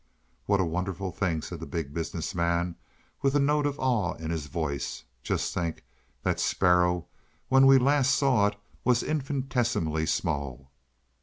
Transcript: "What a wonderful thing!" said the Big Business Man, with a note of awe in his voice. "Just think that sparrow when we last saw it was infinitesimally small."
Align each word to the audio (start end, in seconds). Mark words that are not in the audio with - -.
"What 0.47 0.59
a 0.59 0.65
wonderful 0.65 1.11
thing!" 1.11 1.43
said 1.43 1.59
the 1.59 1.67
Big 1.67 1.93
Business 1.93 2.33
Man, 2.33 2.75
with 3.21 3.35
a 3.35 3.39
note 3.39 3.67
of 3.67 3.77
awe 3.79 4.15
in 4.15 4.31
his 4.31 4.47
voice. 4.47 5.03
"Just 5.21 5.53
think 5.53 5.83
that 6.23 6.39
sparrow 6.39 7.05
when 7.49 7.67
we 7.67 7.77
last 7.77 8.15
saw 8.15 8.47
it 8.47 8.55
was 8.83 9.03
infinitesimally 9.03 10.07
small." 10.07 10.71